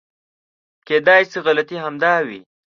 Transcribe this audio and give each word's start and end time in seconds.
کېدای 0.87 1.21
شي 1.31 1.39
غلطي 1.45 1.77
همدا 1.85 2.13
وي. 2.27 2.39